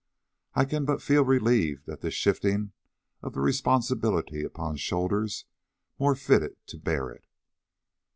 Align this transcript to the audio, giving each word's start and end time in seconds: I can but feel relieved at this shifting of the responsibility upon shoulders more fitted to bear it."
I 0.55 0.65
can 0.65 0.83
but 0.85 0.99
feel 1.03 1.23
relieved 1.23 1.87
at 1.87 2.01
this 2.01 2.15
shifting 2.15 2.71
of 3.21 3.33
the 3.33 3.39
responsibility 3.39 4.43
upon 4.43 4.77
shoulders 4.77 5.45
more 5.99 6.15
fitted 6.15 6.55
to 6.69 6.79
bear 6.79 7.11
it." 7.11 7.27